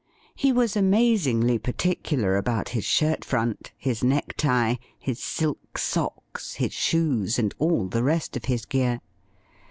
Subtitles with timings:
[0.33, 6.73] He was amazingly particular about his shirt front, his neck tie, his silk socks, his
[6.73, 9.01] shoes, and all the rest of his gear.